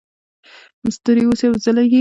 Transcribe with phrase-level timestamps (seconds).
[0.97, 1.89] ستوري اوسئ او وځلیږئ.